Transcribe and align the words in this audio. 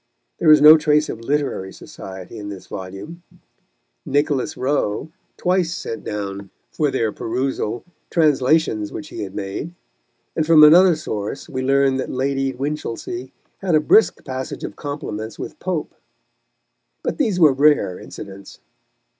There 0.39 0.49
is 0.51 0.61
no 0.61 0.77
trace 0.77 1.09
of 1.09 1.19
literary 1.21 1.71
society 1.71 2.39
in 2.39 2.49
this 2.49 2.65
volume. 2.65 3.21
Nicholas 4.03 4.57
Rowe 4.57 5.09
twice 5.37 5.75
sent 5.75 6.03
down 6.03 6.49
for 6.71 6.89
their 6.89 7.11
perusal 7.11 7.83
translations 8.09 8.91
which 8.91 9.09
he 9.09 9.21
had 9.21 9.35
made; 9.35 9.75
and 10.35 10.43
from 10.43 10.63
another 10.63 10.95
source 10.95 11.47
we 11.47 11.61
learn 11.61 11.97
that 11.97 12.09
Lady 12.09 12.51
Winchilsea 12.51 13.31
had 13.59 13.75
a 13.75 13.79
brisk 13.79 14.25
passage 14.25 14.63
of 14.63 14.75
compliments 14.75 15.37
with 15.37 15.59
Pope. 15.59 15.93
But 17.03 17.19
these 17.19 17.39
were 17.39 17.53
rare 17.53 17.99
incidents. 17.99 18.59